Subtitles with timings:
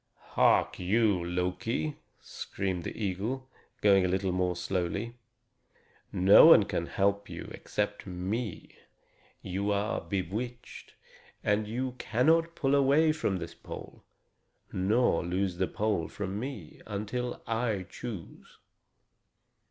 [0.33, 3.47] "Hark you, Loki," screamed the eagle,
[3.81, 5.13] going a little more slowly;
[6.11, 8.69] "no one can help you except me.
[9.43, 10.95] You are bewitched,
[11.43, 14.03] and you cannot pull away from this pole,
[14.71, 18.57] nor loose the pole from me, until I choose.